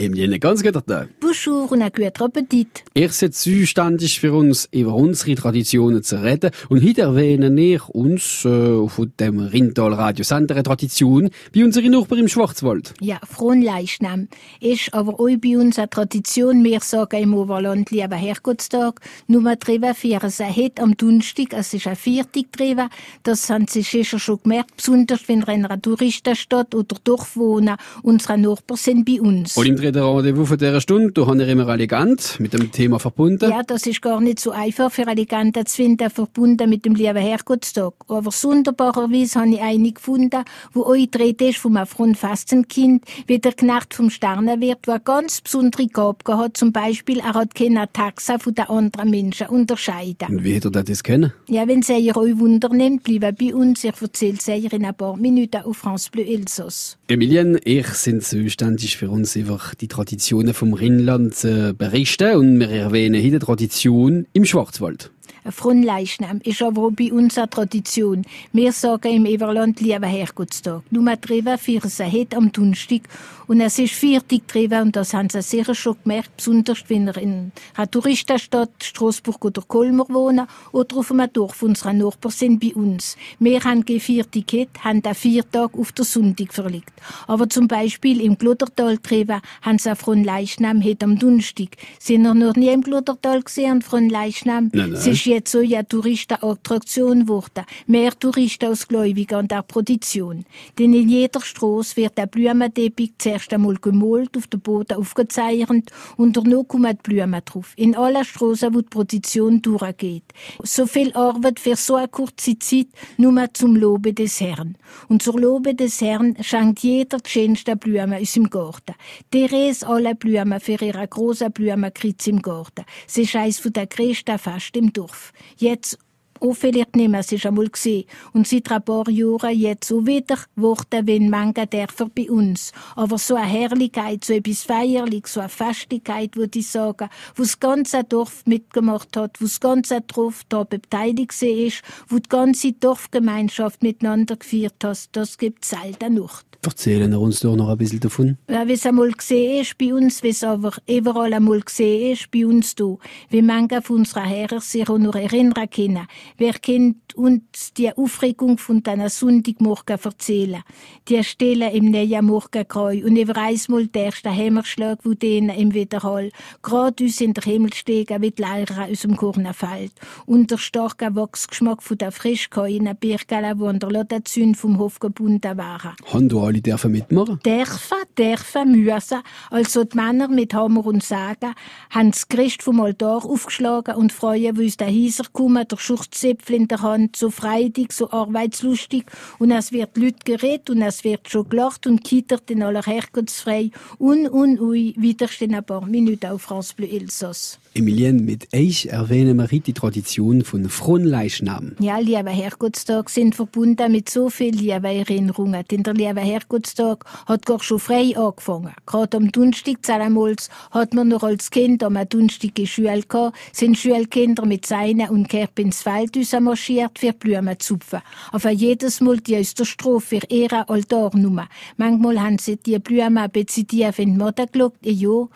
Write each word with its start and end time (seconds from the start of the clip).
Emilie, 0.00 0.38
ganz 0.38 0.62
guter 0.62 0.86
Tag. 0.86 1.08
Bonjour 1.18 1.72
und 1.72 1.82
einen 1.82 1.90
guten 1.90 2.22
Appetit. 2.22 2.84
Ihr 2.94 3.08
seid 3.08 3.34
zuständig 3.34 4.20
für 4.20 4.32
uns, 4.32 4.68
über 4.70 4.94
unsere 4.94 5.34
Traditionen 5.34 6.04
zu 6.04 6.22
reden. 6.22 6.52
Und 6.68 6.84
heute 6.84 7.00
erwähnen 7.00 7.56
wir 7.56 7.92
uns 7.92 8.44
äh, 8.44 8.86
von 8.86 9.12
dem 9.18 9.40
Rindtal 9.40 9.92
Radiosender 9.92 10.54
eine 10.54 10.62
Tradition 10.62 11.30
wie 11.50 11.64
unsere 11.64 11.90
Nachbarn 11.90 12.20
im 12.20 12.28
Schwarzwald. 12.28 12.94
Ja, 13.00 13.18
frohen 13.28 13.60
Leichnam. 13.60 14.28
Ist 14.60 14.94
aber 14.94 15.14
auch 15.14 15.36
bei 15.42 15.58
uns 15.58 15.80
eine 15.80 15.90
Tradition. 15.90 16.62
Wir 16.62 16.78
sagen 16.78 17.20
im 17.20 17.34
Oberland 17.34 17.90
lieber 17.90 18.14
Herrgottstag. 18.14 19.00
Nummer 19.26 19.56
drüber 19.56 19.94
feiern 19.94 20.30
sie 20.30 20.44
heute 20.44 20.80
am 20.80 20.96
Donnerstag, 20.96 21.52
es 21.54 21.74
ist 21.74 21.88
ein 21.88 21.96
Viertag 21.96 22.52
drüber. 22.52 22.88
Das 23.24 23.50
haben 23.50 23.66
sie 23.66 23.82
sicher 23.82 24.20
schon 24.20 24.38
gemerkt, 24.44 24.76
besonders 24.76 25.26
wenn 25.26 25.42
in 25.42 25.66
einer 25.66 25.82
Touristenstadt 25.82 26.76
oder 26.76 26.94
Dorf 27.02 27.36
wohnen. 27.36 27.74
Unsere 28.04 28.38
Nachbarn 28.38 28.78
sind 28.78 29.04
bei 29.04 29.20
uns. 29.20 29.56
Rendezvous 29.96 30.48
von 30.48 30.58
dieser 30.58 30.80
Stunde, 30.80 31.26
haben 31.26 31.38
wir 31.38 31.48
immer 31.48 31.68
elegant 31.68 32.38
mit 32.40 32.52
dem 32.52 32.70
Thema 32.70 32.98
verbunden. 32.98 33.50
Ja, 33.50 33.62
das 33.62 33.86
ist 33.86 34.02
gar 34.02 34.20
nicht 34.20 34.40
so 34.40 34.50
einfach 34.50 34.90
für 34.90 35.06
Alicante 35.06 35.64
zu 35.64 35.76
finden, 35.76 36.10
verbunden 36.10 36.68
mit 36.68 36.84
dem 36.84 36.94
lieben 36.94 37.16
Herrgottstag. 37.16 37.94
Aber 38.08 38.30
sonderbarerweise 38.30 39.40
habe 39.40 39.50
ich 39.50 39.60
eine 39.60 39.92
gefunden, 39.92 40.44
wo 40.72 40.84
euch 40.84 41.10
dreht 41.10 41.40
ist 41.40 41.58
vom 41.58 41.76
Afron 41.76 42.14
Fastenkind, 42.14 43.04
wie 43.26 43.38
der 43.38 43.52
Knecht 43.52 43.94
vom 43.94 44.10
Sternenwirt, 44.10 44.86
der 44.86 44.94
eine 44.94 45.02
ganz 45.02 45.40
besondere 45.40 45.86
Gabe 45.86 46.36
hat. 46.36 46.56
Zum 46.56 46.72
Beispiel, 46.72 47.20
er 47.20 47.34
hat 47.34 47.54
keine 47.54 47.90
Taxa 47.92 48.38
von 48.38 48.54
den 48.54 48.66
anderen 48.66 49.10
Menschen 49.10 49.48
unterscheiden. 49.48 50.28
Und 50.28 50.44
wie 50.44 50.54
hätte 50.54 50.70
er 50.74 50.84
das 50.84 51.02
kennen? 51.02 51.32
Ja, 51.48 51.66
wenn 51.66 51.82
ihr 51.82 52.16
euch 52.16 52.38
Wunder 52.38 52.68
nimmt, 52.68 53.04
bleiben 53.04 53.36
bei 53.38 53.54
uns. 53.54 53.84
Ich 53.84 53.94
erzähle 54.00 54.36
es 54.38 54.48
in 54.48 54.84
ein 54.84 54.94
paar 54.94 55.16
Minuten 55.16 55.62
auf 55.62 55.78
France 55.78 56.10
Bleu 56.10 56.22
Elsass. 56.22 56.98
Emilien, 57.08 57.58
ich 57.64 57.86
sind 57.88 58.22
zuständig 58.22 58.96
für 58.96 59.10
uns 59.10 59.36
einfach 59.36 59.74
die 59.80 59.88
Traditionen 59.88 60.54
vom 60.54 60.74
Rheinland 60.74 61.34
zu 61.34 61.74
berichten 61.74 62.36
und 62.36 62.60
wir 62.60 62.70
erwähnen 62.70 63.20
hier 63.20 63.32
die 63.32 63.38
Tradition 63.38 64.26
im 64.32 64.44
Schwarzwald. 64.44 65.10
Ein 65.44 65.52
Fronleichnam 65.52 66.40
ist 66.44 66.62
aber 66.62 66.82
auch 66.82 66.90
bei 66.90 67.12
uns 67.12 67.38
eine 67.38 67.48
Tradition. 67.48 68.24
Wir 68.52 68.72
sagen 68.72 69.12
im 69.12 69.26
Everland 69.26 69.80
lieber 69.80 70.06
Herrgottstag. 70.06 70.82
Nur 70.90 71.16
drüber 71.16 71.58
feiern 71.58 71.88
sie 71.88 72.04
heute 72.04 72.36
am 72.36 72.52
Donnerstag. 72.52 73.02
Und 73.46 73.62
es 73.62 73.78
ist 73.78 73.94
Viertag 73.94 74.46
drüber 74.46 74.82
und 74.82 74.94
das 74.94 75.14
haben 75.14 75.30
sie 75.30 75.40
sicher 75.40 75.74
schon 75.74 75.96
gemerkt, 76.02 76.36
besonders 76.36 76.84
wenn 76.88 77.06
ihr 77.06 77.16
in 77.16 77.52
einer 77.74 77.90
Touristenstadt, 77.90 78.70
Straßburg 78.82 79.42
oder 79.42 79.62
Kolmer 79.62 80.06
wohnen 80.10 80.46
oder 80.72 80.98
auf 80.98 81.10
einem 81.10 81.32
Dorf 81.32 81.62
unserer 81.62 81.94
Nachbarn 81.94 82.32
sind 82.32 82.60
bei 82.60 82.74
uns. 82.74 83.16
Wir 83.38 83.64
haben 83.64 83.86
kein 83.86 84.00
Viertag 84.00 84.44
heute, 84.52 84.84
haben 84.84 85.00
den 85.00 85.14
Viertag 85.14 85.70
auf 85.78 85.92
der 85.92 86.04
Sonntag 86.04 86.52
verlegt. 86.52 86.92
Aber 87.26 87.48
zum 87.48 87.68
Beispiel 87.68 88.20
im 88.20 88.36
Glottertal 88.36 88.98
drüber 88.98 89.40
haben 89.62 89.78
sie 89.78 89.96
Fronleichnam 89.96 90.84
heute 90.84 91.06
am 91.06 91.18
Donnerstag. 91.18 91.68
Sind 91.98 92.24
ihr 92.24 92.34
noch 92.34 92.54
nie 92.54 92.68
im 92.68 92.82
Glottertal 92.82 93.42
gesehen, 93.42 93.80
Fronleichnam? 93.80 94.70
Nein, 94.74 94.90
nein. 94.90 95.00
Ist 95.18 95.26
jetzt 95.26 95.50
so 95.50 95.60
ja 95.60 95.82
Touristenattraktion 95.82 97.22
geworden. 97.22 97.64
Mehr 97.88 98.16
Touristen 98.16 98.66
als 98.66 98.86
Gläubige 98.86 99.36
an 99.36 99.48
der 99.48 99.62
Produktion. 99.62 100.44
Denn 100.78 100.94
in 100.94 101.08
jeder 101.08 101.40
Straße 101.40 101.96
wird 101.96 102.16
der 102.16 102.26
Blumenteppich 102.26 103.14
zuerst 103.18 103.52
einmal 103.52 103.74
gemalt, 103.78 104.36
auf 104.36 104.46
dem 104.46 104.60
Boden 104.60 104.96
aufgezeichnet 104.96 105.90
und 106.16 106.36
danach 106.36 106.68
kommen 106.68 106.96
die 106.96 107.02
Blumen 107.02 107.42
drauf. 107.44 107.72
In 107.74 107.96
allen 107.96 108.24
Straßen, 108.24 108.72
wo 108.72 108.80
die 108.80 108.88
Produktion 108.88 109.60
durchgeht. 109.60 110.22
So 110.62 110.86
viel 110.86 111.12
Arbeit 111.14 111.58
für 111.58 111.74
so 111.74 111.96
eine 111.96 112.06
kurze 112.06 112.56
Zeit, 112.60 112.86
nur 113.16 113.52
zum 113.54 113.74
Lobe 113.74 114.14
des 114.14 114.40
Herrn. 114.40 114.76
Und 115.08 115.24
zur 115.24 115.40
Lobe 115.40 115.74
des 115.74 116.00
Herrn 116.00 116.36
schenkt 116.42 116.84
jeder 116.84 117.18
die 117.18 117.28
schönsten 117.28 117.76
Blumen 117.76 118.22
aus 118.22 118.34
dem 118.34 118.48
Garten. 118.48 118.94
Therese 119.32 119.84
alle 119.84 120.14
Blumen 120.14 120.60
für 120.60 120.80
ihre 120.80 121.08
große 121.08 121.50
Blumenkritz 121.50 122.28
im 122.28 122.40
Garten. 122.40 122.84
Sie 123.08 123.28
eines 123.36 123.58
von 123.58 123.72
der 123.72 123.88
größten 123.88 124.38
Fest 124.38 124.76
im 124.76 124.92
Dorf. 124.92 125.07
Jetzt 125.56 125.98
auch 126.40 126.54
vielleicht 126.54 126.96
nicht 126.96 127.08
mehr, 127.08 127.20
es 127.20 127.32
ist 127.32 127.46
einmal 127.46 127.68
gesehen. 127.68 128.04
Und 128.32 128.46
seit 128.46 128.70
ein 128.70 128.82
paar 128.82 129.08
Jahren 129.08 129.58
jetzt 129.58 129.92
auch 129.92 130.06
wieder 130.06 130.38
worden, 130.56 131.06
wenn 131.06 131.30
manche 131.30 131.66
Dörfer 131.66 132.08
bei 132.14 132.30
uns. 132.30 132.72
Aber 132.96 133.18
so 133.18 133.34
eine 133.34 133.46
Herrlichkeit, 133.46 134.24
so 134.24 134.32
etwas 134.32 134.62
Feierliches, 134.62 135.34
so 135.34 135.40
eine 135.40 135.48
Festigkeit, 135.48 136.36
würde 136.36 136.58
ich 136.58 136.68
sagen, 136.68 137.08
wo 137.36 137.42
das 137.42 137.60
ganze 137.60 138.04
Dorf 138.04 138.44
mitgemacht 138.46 139.16
hat, 139.16 139.40
wo 139.40 139.44
das 139.44 139.60
ganze 139.60 140.00
Dorf 140.00 140.44
da 140.48 140.64
beteiligt 140.64 141.38
gewesen 141.38 141.66
ist, 141.66 141.82
wo 142.08 142.18
die 142.18 142.28
ganze 142.28 142.72
Dorfgemeinschaft 142.72 143.82
miteinander 143.82 144.36
gefeiert 144.36 144.82
hat, 144.84 145.08
das 145.12 145.38
gibt 145.38 145.64
es 145.64 145.70
selten 145.70 146.14
noch. 146.14 146.42
Erzählen 146.64 147.10
wir 147.10 147.20
uns 147.20 147.38
doch 147.40 147.54
noch 147.54 147.68
ein 147.68 147.78
bisschen 147.78 148.00
davon. 148.00 148.36
Ja, 148.50 148.66
wie 148.66 148.72
es 148.72 148.84
einmal 148.84 149.12
gesehen 149.12 149.60
ist 149.60 149.78
bei 149.78 149.94
uns, 149.94 150.24
wie 150.24 150.30
es 150.30 150.42
aber 150.42 150.72
überall 150.88 151.32
einmal 151.32 151.60
gesehen 151.60 152.12
ist 152.12 152.30
bei 152.32 152.44
uns 152.44 152.74
da, 152.74 152.96
wie 153.30 153.42
manche 153.42 153.80
von 153.80 153.98
unseren 153.98 154.24
Herren 154.24 154.60
sich 154.60 154.88
auch 154.88 154.98
noch 154.98 155.14
erinnern 155.14 155.70
können. 155.70 156.08
Wer 156.36 156.52
kennt 156.54 157.14
uns 157.14 157.72
die 157.76 157.92
Aufregung 157.96 158.58
von 158.58 158.82
diesen 158.82 159.08
Sonntagmorgen 159.08 159.98
erzählen? 160.02 160.62
Die 161.08 161.22
Stelle 161.24 161.72
im 161.72 161.90
neuen 161.90 162.26
Morgengrau 162.26 162.88
und 162.88 163.16
über 163.16 163.36
einmal 163.36 163.86
der 163.86 164.04
erste 164.04 164.30
Hämmerschlag, 164.30 165.00
wo 165.04 165.14
denen 165.14 165.50
im 165.50 165.74
Widerhall 165.74 166.30
gerade 166.62 167.04
uns 167.04 167.20
in 167.20 167.34
der 167.34 167.44
Himmel 167.44 167.72
steigen 167.72 168.22
wie 168.22 168.30
die 168.30 168.42
Leier 168.42 168.88
aus 168.90 169.00
dem 169.00 169.16
Kornfeld. 169.16 169.92
Und 170.26 170.50
der 170.50 170.58
starke 170.58 171.14
Wachsgeschmack 171.14 171.82
von 171.82 171.98
der 171.98 172.12
frisch 172.12 172.50
gehauenen 172.50 172.96
Birkele, 172.96 173.58
wo 173.58 173.66
an 173.66 173.78
der 173.78 173.90
Lodazün 173.90 174.54
vom 174.54 174.78
Hof 174.78 174.98
gebunden 175.00 175.56
waren. 175.56 175.96
Haben 176.12 176.28
du 176.28 176.40
alle 176.40 176.60
dürfen 176.60 176.92
mitmachen? 176.92 177.40
Dürfen, 177.44 177.98
dürfen, 178.16 178.84
müssen. 178.84 179.20
Also 179.50 179.84
die 179.84 179.96
Männer 179.96 180.28
mit 180.28 180.54
Hammer 180.54 180.86
und 180.86 181.02
Sagen 181.02 181.54
haben 181.90 182.10
das 182.10 182.28
Christ 182.28 182.62
vom 182.62 182.80
Altar 182.80 183.24
aufgeschlagen 183.24 183.94
und 183.94 184.12
freuen, 184.12 184.56
wie 184.56 184.64
uns 184.64 184.76
der 184.76 184.88
Heiser 184.88 185.24
kommen, 185.32 185.66
der 185.68 185.78
Schurzzäpfel 186.18 186.56
in 186.56 186.68
der 186.68 186.82
Hand, 186.82 187.16
so 187.16 187.30
freudig, 187.30 187.92
so 187.92 188.10
arbeitslustig. 188.10 189.06
Und 189.38 189.50
es 189.50 189.72
wird 189.72 189.96
Leute 189.96 190.18
geredet 190.24 190.70
und 190.70 190.82
es 190.82 191.04
wird 191.04 191.28
schon 191.28 191.48
gelacht 191.48 191.86
und 191.86 192.02
kittert 192.04 192.50
in 192.50 192.62
aller 192.62 192.82
Herkunftsfrei. 192.82 193.70
Und, 193.98 194.28
und, 194.28 194.60
ui, 194.60 194.94
wieder 194.96 195.28
stehen 195.28 195.54
ein 195.54 195.64
paar 195.64 195.84
Minuten 195.84 196.26
auf 196.26 196.42
France 196.42 196.74
Bleu 196.74 196.86
Elsass. 196.86 197.58
Emilien, 197.78 198.24
mit 198.24 198.48
euch 198.54 198.86
erwähnen 198.86 199.36
wir 199.36 199.46
die 199.46 199.72
Tradition 199.72 200.42
von 200.42 200.68
Fronleichnam. 200.68 201.76
Ja, 201.78 201.98
lieber 201.98 202.30
Herrgottstag 202.30 203.08
sind 203.08 203.36
verbunden 203.36 203.92
mit 203.92 204.10
so 204.10 204.30
viel 204.30 204.54
lieben 204.54 204.84
Erinnerungen. 204.84 205.64
Denn 205.70 205.84
der 205.84 205.94
liebe 205.94 206.20
Herrgottstag 206.20 207.04
hat 207.26 207.46
gar 207.46 207.60
schon 207.62 207.78
frei 207.78 208.16
angefangen. 208.16 208.74
Gerade 208.84 209.16
am 209.16 209.30
Donnerstag 209.30 209.76
zusammenmals 209.82 210.50
hat 210.72 210.92
man 210.92 211.08
noch 211.08 211.22
als 211.22 211.50
Kind 211.50 211.82
am 211.84 211.96
Donnerstag 212.08 212.58
in 212.58 212.66
Schule 212.66 213.02
gehabt, 213.08 213.36
sind 213.52 213.78
Schulkinder 213.78 214.44
mit 214.44 214.66
Seinen 214.66 215.08
und 215.10 215.28
Kerb 215.28 215.58
ins 215.58 215.82
Feld 215.82 216.18
marschiert 216.40 216.98
für 216.98 217.12
Blumen 217.12 217.58
zu 217.60 217.74
zupfen. 217.74 218.00
Aber 218.32 218.50
jedes 218.50 219.00
Mal 219.00 219.18
die 219.18 219.36
aus 219.36 219.54
der 219.54 219.64
Strophe 219.64 220.20
für 220.20 220.26
ihre 220.28 220.68
Altarnummer. 220.68 221.48
Manchmal 221.76 222.20
haben 222.20 222.38
sie 222.38 222.56
die 222.56 222.78
Blumen 222.78 223.18
ein 223.18 223.30
bisschen 223.30 223.66
tief 223.66 223.98
in 223.98 224.12
die 224.12 224.18
Mutter 224.18 224.46
gelegt, 224.46 224.78
ja. 224.82 225.28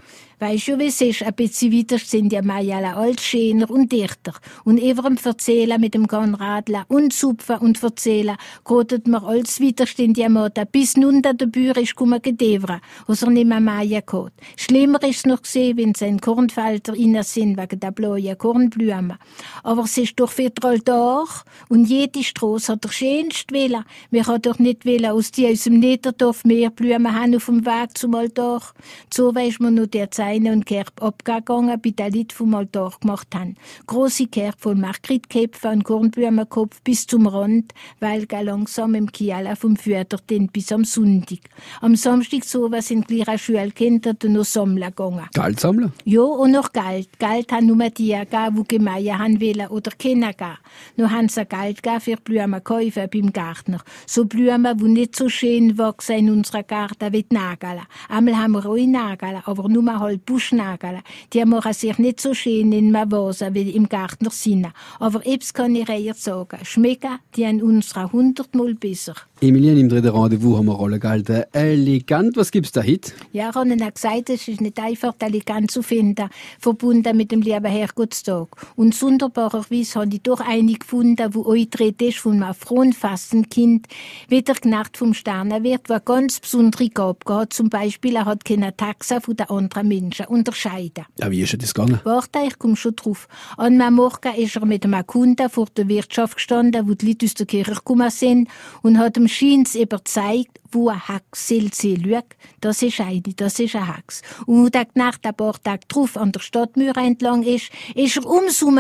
Weisst 0.43 0.67
du, 0.67 0.77
wie 0.77 0.89
es 0.89 1.01
ist? 1.01 1.23
Ein 1.23 1.35
bisschen 1.35 1.73
weiter 1.73 1.99
sind 1.99 2.33
die 2.33 2.43
Mayala 2.43 2.95
als 2.95 3.23
schöner 3.23 3.71
und 3.71 3.93
dichter. 3.93 4.33
Und 4.65 4.79
ihrem 4.79 5.17
Verzählen 5.17 5.81
mit 5.81 5.95
dem 5.95 6.09
Konradler 6.09 6.85
und 6.89 7.13
Zupfen 7.13 7.59
und 7.59 7.79
Verzählen 7.79 8.37
geht 8.65 9.07
mir 9.07 9.23
als 9.23 9.61
weiterst 9.61 10.01
in 10.01 10.15
die 10.15 10.29
Mutter, 10.29 10.65
bis 10.65 10.97
nun 10.97 11.23
der 11.23 11.35
Bühr 11.35 11.77
ist 11.77 11.95
kummer 11.95 12.19
gedevra, 12.19 12.81
was 13.07 13.23
er 13.23 13.31
nicht 13.31 13.47
mehr 13.47 13.61
Maya 13.61 14.01
gehabt. 14.01 14.33
Schlimmer 14.57 15.01
ist 15.05 15.27
noch 15.27 15.43
gesehen, 15.43 15.77
wenn 15.77 15.95
sie 15.95 16.07
in 16.07 16.21
Kornfelder 16.21 16.95
innen 16.95 17.23
sind, 17.23 17.57
wegen 17.57 17.79
der 17.79 17.93
blauen 17.93 18.37
Kornblumen. 18.37 19.19
Aber 19.63 19.85
es 19.85 19.97
ist 19.97 20.19
doch 20.19 20.35
den 20.35 20.51
Altar 20.61 21.29
und 21.69 21.85
jede 21.85 22.25
Straße 22.25 22.73
hat 22.73 22.83
der 22.83 22.89
schönste 22.89 23.55
Wille. 23.55 23.85
Wir 24.11 24.27
haben 24.27 24.43
doch 24.43 24.59
nicht 24.59 24.87
wollen, 24.87 25.07
aus 25.07 25.31
die 25.31 25.47
aus 25.47 25.63
dem 25.63 25.79
Niederdorf 25.79 26.45
mehr 26.45 26.71
Blumen 26.71 27.15
haben 27.15 27.37
auf 27.37 27.47
dem 27.47 27.65
Weg 27.65 27.97
zum 27.97 28.17
Altar. 28.17 28.61
So 29.09 29.33
weisst 29.33 29.61
man 29.61 29.75
nur 29.75 29.87
der 29.87 30.11
Seine 30.33 30.53
und 30.53 30.65
Kerb 30.65 31.03
abgegangen, 31.03 31.79
bei 31.83 31.91
der 31.91 32.11
Leute 32.11 32.35
vom 32.35 32.55
Altar 32.55 32.95
gemacht 32.99 33.29
haben. 33.35 33.57
Große 33.87 34.29
Kerb 34.29 34.55
voll 34.59 34.77
Margritkäpfe 34.77 35.69
und 35.69 35.85
Kornblumenkopf 35.85 36.81
bis 36.81 37.07
zum 37.07 37.27
Rand, 37.27 37.75
weil 38.01 38.25
gar 38.25 38.43
langsam 38.43 38.95
im 38.95 39.13
Kiala 39.13 39.57
vom 39.57 39.77
Führer 39.77 40.07
den 40.31 40.49
bis 40.49 40.73
am 40.73 40.85
Sonntag. 40.85 41.41
Am 41.83 41.97
Samstag 41.97 42.45
so 42.45 42.73
was 42.73 42.89
sind 42.89 43.09
kleine 43.09 43.39
Schulkinder 43.39 44.15
noch 44.25 44.47
sammeln 44.47 44.87
gegangen. 44.87 45.29
Geld 45.35 45.61
sammeln? 45.61 45.93
Ja, 46.07 46.23
und 46.23 46.53
noch 46.53 46.73
Geld. 46.73 47.11
Geld 47.19 47.53
haben 47.53 47.67
nur 47.67 47.91
die 47.91 48.13
gegeben, 48.13 48.57
die 48.57 48.79
gemein 48.79 49.19
haben 49.19 49.39
wollen 49.39 49.69
oder 49.69 49.91
können 49.91 50.31
geben. 50.31 50.59
Nur 50.97 51.11
haben 51.11 51.29
sie 51.29 51.45
Geld 51.45 51.83
gegeben 51.83 52.01
für 52.01 52.17
Blumenkäufe 52.17 53.07
beim 53.07 53.35
Gärtner. 53.35 53.83
So 54.07 54.25
Blumen, 54.25 54.79
die 54.79 54.85
nicht 54.85 55.15
so 55.15 55.29
schön 55.29 55.77
wachsen 55.77 56.17
in 56.17 56.31
unserer 56.31 56.63
Garten 56.63 57.13
wie 57.13 57.23
die 57.23 57.35
Nagel. 57.35 57.83
Einmal 58.09 58.39
haben 58.39 58.53
wir 58.53 58.65
auch 58.65 58.77
Nagel, 58.77 59.43
aber 59.45 59.69
nur 59.69 59.83
halt 60.13 60.25
Buschnagel. 60.25 61.01
Die 61.33 61.45
machen 61.45 61.73
sich 61.73 61.99
nicht 61.99 62.21
so 62.21 62.35
schön 62.35 62.73
in 62.73 62.93
Vase 62.93 63.55
wie 63.55 63.71
im 63.71 63.89
Gärtner 63.89 64.31
Sinne. 64.31 64.73
Aber 64.99 65.25
etwas 65.27 65.55
kann 65.55 65.75
ich 65.75 65.89
eher 65.89 66.15
sagen. 66.15 66.65
Schmecken, 66.65 67.19
die 67.37 67.47
an 67.47 67.63
unserer 67.63 68.13
hundertmal 68.13 68.75
besser. 68.75 69.15
Emilien, 69.43 69.77
im 69.77 69.89
dritten 69.89 70.11
Rendezvous 70.11 70.57
haben 70.57 70.67
wir 70.67 70.75
Rolle 70.75 71.01
gehalten. 71.01 71.43
Elegant, 71.51 72.37
was 72.37 72.53
gibt's 72.53 72.71
da 72.71 72.81
heute? 72.81 73.11
Ja, 73.33 73.51
Ronnen 73.51 73.85
hat 73.85 73.97
gesagt, 73.97 74.31
es 74.31 74.47
ist 74.47 74.61
nicht 74.61 74.79
einfach, 74.79 75.15
elegant 75.19 75.69
zu 75.69 75.83
finden, 75.83 76.29
verbunden 76.61 77.17
mit 77.17 77.33
dem 77.33 77.43
lieben 77.43 77.67
Herrgottstag. 77.67 78.47
Und 78.77 78.95
sonderbarerweise 78.95 79.99
habe 79.99 80.15
ich 80.15 80.23
doch 80.23 80.39
einige 80.39 80.79
gefunden, 80.79 81.35
wo 81.35 81.53
dreht 81.69 82.01
ist 82.03 82.19
von 82.19 82.41
einem 82.41 82.55
frohenfasten 82.55 83.49
Kind, 83.49 83.89
wieder 84.29 84.55
Nacht 84.63 84.97
vom 84.97 85.13
Sternenwirt, 85.13 85.89
wo 85.89 85.95
eine 85.95 86.03
ganz 86.03 86.39
besondere 86.39 86.89
Gabe 86.91 87.35
hat. 87.35 87.53
Zum 87.53 87.69
Beispiel, 87.69 88.15
er 88.15 88.27
hat 88.27 88.45
keine 88.45 88.77
Taxa 88.77 89.19
von 89.19 89.35
den 89.35 89.51
anderen 89.51 89.89
Menschen 89.89 90.27
unterscheiden. 90.27 91.05
Ja, 91.19 91.29
wie 91.33 91.43
ist 91.43 91.61
das 91.61 91.75
gegangen? 91.75 91.99
Warte, 92.05 92.39
ich 92.47 92.61
komme 92.61 92.77
schon 92.77 92.95
drauf. 92.95 93.27
An 93.57 93.81
einem 93.81 93.97
Morgen 93.97 94.37
ist 94.37 94.55
er 94.55 94.65
mit 94.67 94.85
einem 94.85 95.05
Kunden 95.05 95.51
vor 95.51 95.67
der 95.77 95.89
Wirtschaft 95.89 96.37
gestanden, 96.37 96.89
wo 96.89 96.95
die 96.95 97.09
Leute 97.09 97.27
aus 97.27 97.35
der 97.35 97.47
Kirche 97.47 97.75
gekommen 97.75 98.11
sind, 98.11 98.49
und 98.83 98.99
hat 98.99 99.17
ihm 99.17 99.32
Scheins 99.33 99.75
überzeugt, 99.75 100.61
wo 100.71 100.89
ein 100.89 101.07
Hex 101.07 101.49
sie 101.49 101.71
schauen. 101.71 102.23
Das 102.61 102.83
ist 102.83 103.01
eine, 103.01 103.21
das 103.21 103.59
ist 103.59 103.75
ein 103.75 103.95
Hex. 103.95 104.23
Und 104.47 104.65
wo 104.65 104.69
der 104.69 104.87
Nacht 104.95 105.25
ein 105.27 105.35
paar 105.35 105.61
Tage 105.63 105.87
drauf 105.89 106.17
an 106.17 106.33
der 106.33 106.41
Stadtmauer 106.41 106.97
entlang 106.97 107.43
ist, 107.43 107.71
ist 107.95 108.17
er 108.17 108.27
ums 108.27 108.59
Schauen 108.59 108.75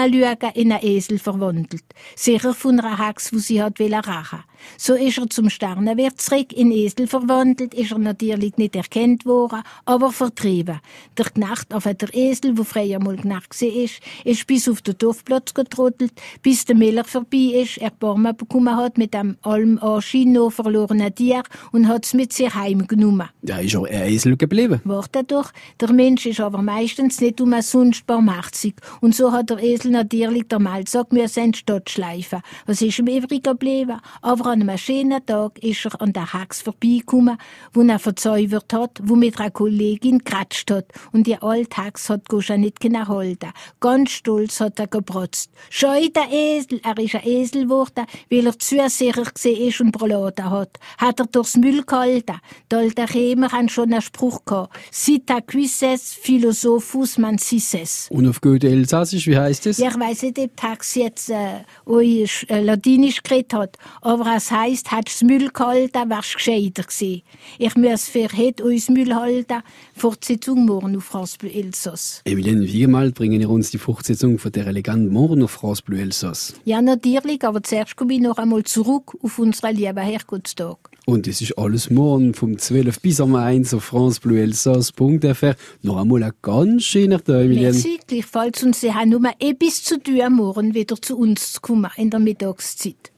in 0.54 0.72
einen 0.72 0.82
Esel 0.82 1.18
verwandelt. 1.18 1.84
Sicher 2.16 2.54
von 2.54 2.80
einer 2.80 3.06
Hex, 3.06 3.32
wo 3.32 3.38
sie 3.38 3.62
hat 3.62 3.80
rachen 3.80 4.44
so 4.76 4.94
ist 4.94 5.18
er 5.18 5.28
zum 5.28 5.50
Sternenwirt 5.50 6.20
zurück, 6.20 6.52
in 6.52 6.72
Esel 6.72 7.06
verwandelt, 7.06 7.74
ist 7.74 7.92
er 7.92 7.98
natürlich 7.98 8.56
nicht 8.56 8.76
erkannt 8.76 9.26
worden, 9.26 9.62
aber 9.84 10.12
vertrieben. 10.12 10.80
Der 11.16 11.26
Knecht, 11.26 11.72
auf 11.72 11.84
der 11.84 12.14
Esel, 12.14 12.56
wo 12.56 12.64
früher 12.64 12.98
mal 12.98 13.16
Knecht 13.16 13.60
war, 13.60 13.84
ist, 14.24 14.46
bis 14.46 14.68
auf 14.68 14.82
den 14.82 14.96
Dorfplatz 14.98 15.54
getrottelt, 15.54 16.12
bis 16.42 16.64
der 16.64 16.76
Miller 16.76 17.04
vorbei 17.04 17.62
ist, 17.62 17.78
er 17.78 17.90
Barme 17.90 18.34
bekommen 18.34 18.76
hat 18.76 18.98
mit 18.98 19.14
dem 19.14 19.36
allem 19.42 19.78
Anscheinend 19.78 20.52
verlorenen 20.52 21.14
Tier 21.14 21.42
und 21.72 21.88
hat 21.88 22.04
es 22.04 22.14
mit 22.14 22.32
sich 22.32 22.54
heimgenommen. 22.54 23.28
Ja, 23.42 23.58
ist 23.58 23.76
auch 23.76 23.84
ein 23.84 24.08
Esel 24.08 24.36
geblieben. 24.36 24.80
Warte 24.84 25.24
doch, 25.24 25.52
der 25.80 25.92
Mensch 25.92 26.26
ist 26.26 26.40
aber 26.40 26.62
meistens 26.62 27.20
nicht 27.20 27.40
umsonst 27.40 28.06
barmherzig. 28.06 28.74
Und 29.00 29.14
so 29.14 29.32
hat 29.32 29.50
der 29.50 29.62
Esel 29.62 29.90
natürlich 29.90 30.48
der 30.48 30.58
Malsack 30.58 31.12
müssen 31.12 31.44
in 31.44 31.52
die 31.52 31.58
Stadt 31.58 31.90
schleifen. 31.90 32.40
Was 32.66 32.82
ist 32.82 32.98
ihm 32.98 33.06
übrig 33.06 33.42
geblieben? 33.44 34.00
Aber 34.20 34.51
an 34.52 34.60
einem 34.60 34.76
schönen 34.76 35.24
Tag 35.24 35.58
ist 35.62 35.86
er 35.86 36.00
an 36.00 36.12
der 36.12 36.34
Hex 36.34 36.60
vorbeigekommen, 36.60 37.38
wo 37.72 37.80
er 37.80 37.98
verzaubert 37.98 38.72
hat, 38.74 39.00
wo 39.02 39.16
mit 39.16 39.40
einer 39.40 39.50
Kollegin 39.50 40.18
geratscht 40.18 40.70
hat. 40.70 40.86
Und 41.10 41.26
die 41.26 41.40
alte 41.40 41.82
Hex 41.82 42.10
hat 42.10 42.28
Goscha 42.28 42.58
nicht 42.58 42.78
halten. 42.82 43.52
Ganz 43.80 44.10
stolz 44.10 44.60
hat 44.60 44.78
er 44.78 44.88
geprotzt. 44.88 45.50
Schau, 45.70 45.98
der 46.14 46.30
Esel, 46.30 46.80
er 46.84 46.98
ist 46.98 47.14
ein 47.14 47.26
Esel 47.26 47.64
geworden, 47.64 48.04
weil 48.30 48.46
er 48.46 48.58
zu 48.58 48.76
sehr 48.88 49.12
gesehen 49.12 49.68
ist 49.68 49.80
und 49.80 49.92
Broladen 49.92 50.50
hat. 50.50 50.78
Hat 50.98 51.20
er 51.20 51.26
durchs 51.26 51.56
Müll 51.56 51.82
gehalten. 51.82 52.36
Die 52.70 52.76
alten 52.76 53.06
Chemer 53.06 53.52
haben 53.52 53.70
schon 53.70 53.90
einen 53.90 54.02
Spruch 54.02 54.44
gehabt. 54.44 54.76
Sita 54.90 55.40
quises 55.40 56.12
philosophus 56.12 57.16
mancises. 57.16 58.08
Und 58.10 58.28
auf 58.28 58.42
Goethe 58.42 58.68
Elsassisch, 58.68 59.26
wie 59.28 59.38
heißt 59.38 59.66
es? 59.66 59.78
Ja, 59.78 59.88
ich 59.88 59.98
weiss 59.98 60.22
nicht, 60.22 60.38
ob 60.38 60.62
Hex 60.62 60.94
jetzt 60.94 61.30
äh, 61.30 61.64
euch, 61.86 62.44
äh, 62.50 62.60
Latinisch 62.60 63.22
geredet 63.22 63.54
hat, 63.54 63.78
aber 64.02 64.26
das 64.42 64.50
heisst, 64.50 64.90
hättest 64.90 65.22
du 65.22 65.26
Müll 65.26 65.50
gehalten, 65.50 66.10
wärst 66.10 66.34
du 66.34 66.36
gescheiter 66.38 66.82
gewesen. 66.82 67.22
Ich 67.58 67.76
muss 67.76 68.08
für 68.08 68.28
heute 68.36 68.64
uns 68.64 68.88
Müll 68.88 69.14
halten, 69.14 69.62
Fortsetzung 69.94 70.66
morgen 70.66 70.96
auf 70.96 71.04
France 71.04 71.36
Bleu 71.38 71.50
Elsass. 71.50 72.22
Emilien, 72.24 72.62
wie 72.62 72.86
mal 72.88 73.12
bringen 73.12 73.40
ihr 73.40 73.50
uns 73.50 73.70
die 73.70 73.78
Fortsetzung 73.78 74.38
von 74.38 74.50
der 74.50 74.66
Eleganten 74.66 75.12
morgen 75.12 75.42
auf 75.44 75.52
France 75.52 75.82
Bleu 75.84 75.98
Elsass? 75.98 76.54
Ja, 76.64 76.82
natürlich, 76.82 77.44
aber 77.44 77.62
zuerst 77.62 77.94
komme 77.94 78.14
ich 78.14 78.20
noch 78.20 78.38
einmal 78.38 78.64
zurück 78.64 79.16
auf 79.22 79.38
unseren 79.38 79.76
lieben 79.76 79.98
Herrgottstag. 79.98 80.90
Und 81.04 81.26
es 81.26 81.40
ist 81.40 81.58
alles 81.58 81.90
morgen 81.90 82.32
vom 82.32 82.58
12 82.58 83.00
bis 83.00 83.20
am 83.20 83.34
1 83.34 83.74
auf 83.74 83.84
francebleuelsass.fr. 83.84 85.54
Noch 85.82 85.96
einmal 85.96 86.22
ein 86.22 86.32
ganz 86.42 86.84
schöner 86.84 87.22
Tag, 87.22 87.44
Emilien. 87.44 87.72
Merci, 87.72 87.98
gleichfalls. 88.06 88.62
Und 88.62 88.76
Sie 88.76 88.94
haben 88.94 89.10
nur 89.10 89.20
etwas 89.40 89.82
zu 89.82 90.00
tun, 90.00 90.32
morgen 90.32 90.74
wieder 90.74 91.00
zu 91.00 91.18
uns 91.18 91.54
zu 91.54 91.60
kommen 91.60 91.90
in 91.96 92.10
der 92.10 92.20
Mittagszeit. 92.20 93.10